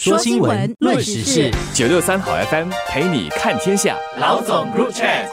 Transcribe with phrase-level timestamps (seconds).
[0.00, 3.98] 说新闻，论时事，九六三好 FM 陪你看天下。
[4.16, 5.26] 老总 Group Chat，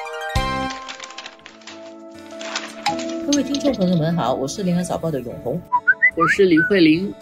[3.28, 5.62] 各位听众朋友们好，我是联合早报的永红，
[6.18, 7.14] 我是李慧玲。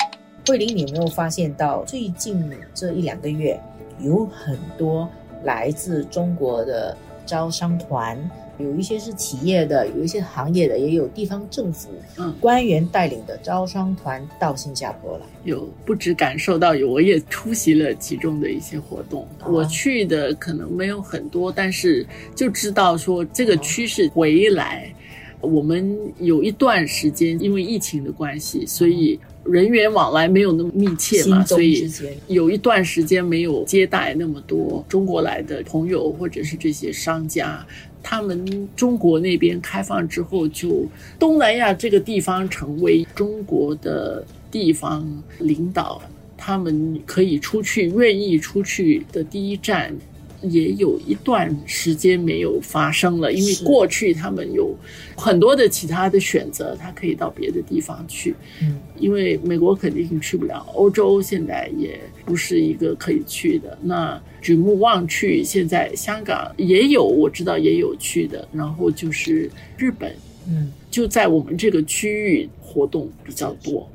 [0.47, 3.59] 慧玲，你有没有发现到最近这一两个月，
[3.99, 5.09] 有很多
[5.43, 8.17] 来自中国的招商团？
[8.57, 15.25] 有一些是企业的，有一些行业的，也有地方政府嗯官员带领的招商团到新加坡来。
[15.43, 19.27] 有不止感受到有，我也出席了其中的一些活动。
[19.45, 22.05] 我去的可能没有很多，但是
[22.35, 24.93] 就知道说这个趋势回来。
[25.41, 31.91] 我们有一段时间因为疫情的关系，所以人员往来没有那么密切嘛，所以
[32.27, 37.65] 有一段时间没有接待那么多中国来的朋友或者是这些商家。
[38.03, 40.85] 他们中国那边开放之后，就
[41.17, 46.01] 东南亚这个地方成为中国的地方领导，
[46.37, 49.95] 他们可以出去、愿意出去的第一站。
[50.43, 54.75] 也有一段时间没有发生了，因为过去他们有
[55.15, 58.35] 很多的其他的选择，他可以到别的地方去。
[58.61, 63.77] 嗯，因为美国肯定去不了，欧洲现在也不是一个可以去的。
[63.81, 68.47] 那举目望去，现在香港也有，我知道也有去的。
[68.51, 70.13] 然后就是日本，
[70.47, 73.89] 嗯，就在我们这个区域活动比较多。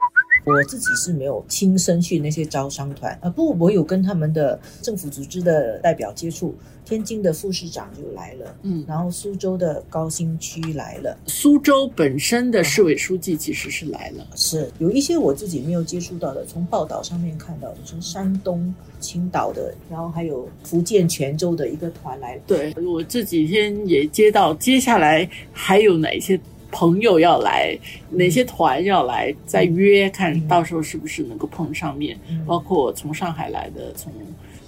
[0.48, 6.54] 我自己是没有亲身去那些招商团啊，不，我有跟他们的政府组织的代表接触。
[6.84, 22.42] 天津的副市长就来了，嗯，然后苏州的高新区来了，苏州本身的市委书记其实是来了，是有一些我自己没有接触到的，从报道上面看到的，从山东青岛的，然后还有福建泉州的一个团来了。
[22.46, 26.40] 对我这几天也接到，接下来还有哪些？
[26.70, 27.78] 朋友要来，
[28.10, 29.34] 哪些团要来？
[29.46, 32.18] 再约，看到时候是不是能够碰上面。
[32.46, 34.12] 包括从上海来的，从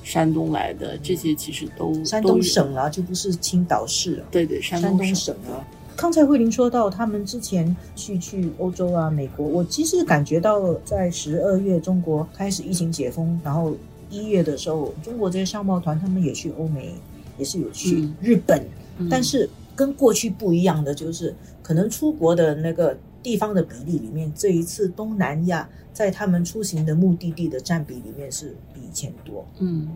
[0.02, 4.24] 山东来的，这些其实都山东省啊，就不是青岛市。
[4.30, 5.60] 对对，山东省啊。
[5.94, 13.76] 刚才慧玲说到，他们之前去去欧洲啊、美国，我其实感觉到在十二月中国开始疫情解封，然后
[14.08, 16.94] 一月的时候，中国这些商贸团他们也去欧美，
[17.36, 18.66] 也是有去日本，
[19.10, 19.48] 但是。
[19.80, 29.42] 跟过去不一样的就是，可能出国的那个地方的比例里面，这一次东南亚在他们出行的目的地的占比里面是比以前多。
[29.58, 29.88] 嗯，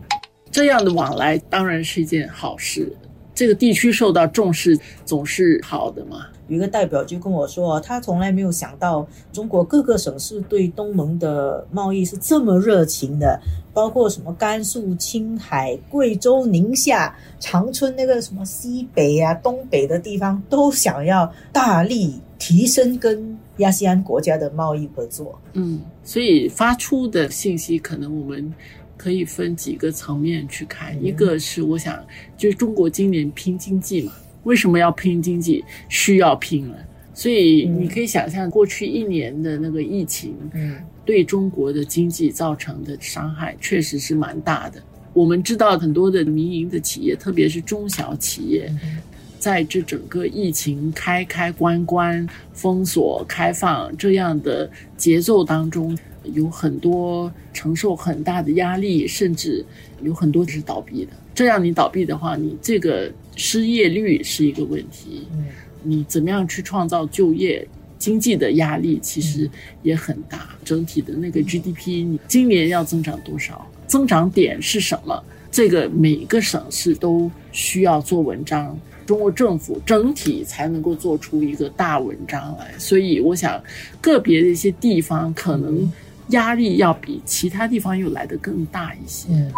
[0.49, 2.91] 这样的往来当然是一件好事。
[3.35, 4.75] 这个地区受到重视
[5.05, 6.29] 总是好的嘛。
[6.47, 13.39] 有一个代表就跟我说，他从来没有想到中国各个省市对东盟的贸易是这么热情的，
[13.73, 25.39] 包括什么甘肃、青海、贵州、宁夏、长春那个什么西北啊、东北的地方，都想要大力提升跟亚细安国家的贸易合作。
[25.53, 28.53] 嗯，所以发出的信息可能我们。
[28.97, 32.01] 可以分几个层面去看，一个是我想，
[32.37, 34.13] 就是中国今年拼经济嘛，
[34.45, 35.63] 为什么要拼经济？
[35.89, 36.77] 需要拼了，
[37.13, 44.81] 所以你可以想象过去一年的那个疫情，嗯，对中国的经济造成的伤害确实是蛮大的。
[45.13, 48.71] 我们知道很多的民营的企业，特别是中小企业，
[49.37, 55.97] 在这整个疫情开开关关、封锁开放这样的节奏当中。
[56.33, 59.65] 有很多承受很大的压力，甚至
[60.01, 61.11] 有很多是倒闭的。
[61.33, 65.27] 这样你倒闭的话，你这个失业率是一个问题。
[65.33, 65.45] 嗯，
[65.83, 67.67] 你怎么样去创造就业？
[67.97, 69.49] 经济的压力其实
[69.81, 70.49] 也很大。
[70.63, 73.65] 整体的那个 GDP，你今年要增长多少？
[73.87, 75.23] 增长点是什么？
[75.49, 82.73] 这个每个省市都需要做文章，中国政府整体才能够做出一个大文章来。
[82.77, 83.63] 所以，我想
[84.01, 85.91] 个别的一些地方可能。
[86.29, 89.29] 压力要比其他地方又来得更大一些。
[89.29, 89.51] 嗯，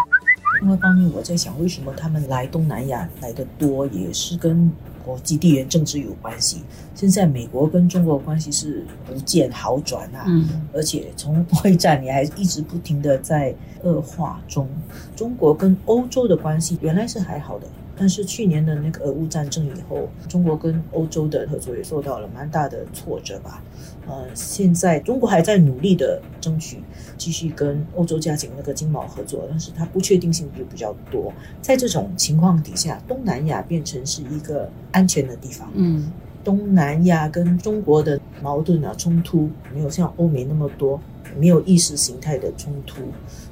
[0.62, 4.72] 另外一方面，我在想，为什么他们来东南亚来的多，也是跟
[5.04, 6.64] 国际地缘政治有关系。
[6.94, 14.68] 现在美国跟中国关系是不见好转啊，嗯，而且从会战你还一直不停的在恶化中。
[15.16, 17.68] 中国跟欧洲的关系原来是还好的。
[17.98, 23.64] 但是去年的那个俄乌战争以后，中国跟欧洲的合作也受到了蛮大的挫折吧。
[24.08, 26.78] 呃，现在中国还在努力的争取
[27.18, 31.34] 继续跟欧洲加紧那个经贸合作，但是它不确定性就比较多。
[31.62, 35.70] 在这种情况底下，东南亚变成是一个安全的地方。
[35.74, 36.12] 嗯，
[36.44, 41.02] 东南亚跟中国的矛盾啊冲突没有像欧美那么多，
[41.38, 43.02] 没有意识形态的冲突，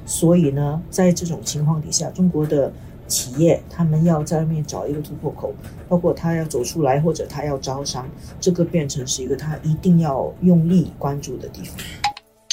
[0.06, 2.72] 所以呢，在这种情况底下，中国的。
[3.06, 5.54] 企业他们要在外面找一个突破口，
[5.88, 8.08] 包括他要走出来，或者他要招商，
[8.40, 11.76] 这个变成是一个他一定要用力关注的地方。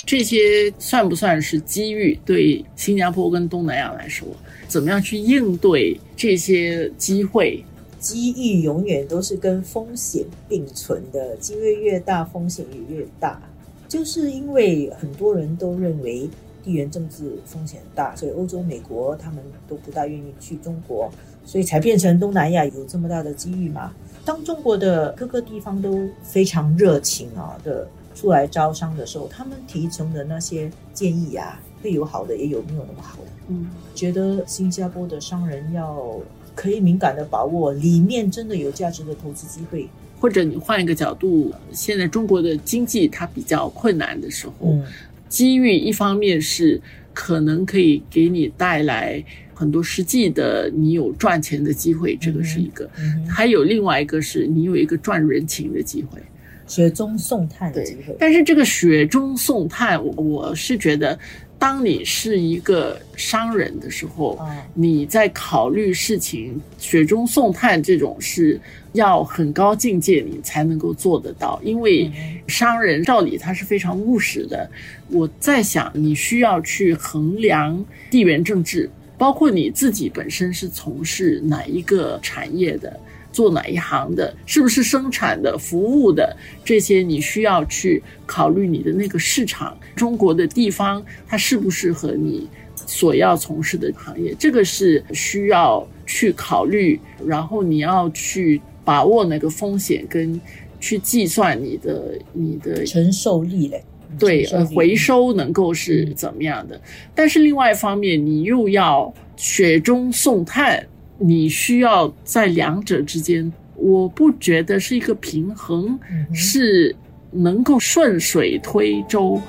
[0.05, 2.19] 这些算不算是机遇？
[2.25, 4.27] 对新加坡跟东南亚来说，
[4.67, 7.63] 怎么样去应对这些机会？
[7.99, 13.41] 机遇永远都是跟风险并存的，机会越大，风险也越大。
[13.87, 16.29] 就是因为很多人都认为
[16.63, 21.11] 地缘政治风险大，所以欧洲、美国他们都不大愿意去中国，
[21.45, 23.91] 所以才变成东南亚有这么大的机遇嘛。
[24.25, 33.29] 当中国的各个地方都非常热情啊的出来招商的时候，他们提成的那些建议啊，会有好的，也有没有那么好的。
[33.49, 36.17] 嗯，觉得新加坡的商人要
[36.55, 39.89] 可以敏感的把握里面真的有价值的投资机会。
[40.21, 44.85] 或者你换一个角度，现在中国的经济它比较困难的时候，嗯
[45.29, 46.81] 机遇一方面是
[47.13, 49.23] 可能可以给你带来
[49.53, 52.87] 很多实际的你有赚钱的机会，这个是一个；
[53.29, 56.19] 还有另外一个是你有一个赚人情的机会。
[56.65, 58.15] 雪中送炭的机会。
[58.17, 61.17] 但是这个雪中送炭，我我是觉得，
[61.63, 68.59] 当你是一个商人的时候，啊，你在考虑事情，雪中送炭这种是
[68.91, 72.11] 要很高境界你才能够做得到，因为
[72.47, 74.69] 商人照理他是非常务实的。
[75.07, 82.99] 我在想，你需要去衡量地缘政治，包括你自己本身是从事哪一个产业的。
[83.33, 86.33] 做哪一行的，是不是生产的、服务的
[86.63, 92.47] 这些，你需要去考虑你的那个市场，中国的地方它适不适合你
[92.85, 100.39] 所要从事的行业，这个是需要去考虑，然后你要去把握那个风险，跟
[100.79, 103.83] 去计算你的你的承受力嘞，
[104.19, 106.79] 对呃回收能够是怎么样的。
[107.15, 110.85] 但是另外一方面，你又要雪中送炭，
[111.17, 116.95] 你需要在两者之间，我不觉得是一个平衡，嗯是
[117.31, 119.41] 能够顺水推舟。